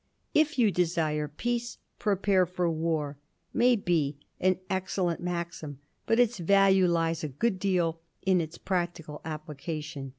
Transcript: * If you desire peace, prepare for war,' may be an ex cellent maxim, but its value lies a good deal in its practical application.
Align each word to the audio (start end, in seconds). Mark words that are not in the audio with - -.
* 0.21 0.33
If 0.43 0.57
you 0.57 0.71
desire 0.71 1.27
peace, 1.27 1.77
prepare 1.99 2.47
for 2.47 2.67
war,' 2.71 3.19
may 3.53 3.75
be 3.75 4.17
an 4.39 4.57
ex 4.67 4.95
cellent 4.97 5.19
maxim, 5.19 5.77
but 6.07 6.19
its 6.19 6.39
value 6.39 6.87
lies 6.87 7.23
a 7.23 7.27
good 7.29 7.59
deal 7.59 7.99
in 8.23 8.41
its 8.41 8.57
practical 8.57 9.21
application. 9.23 10.09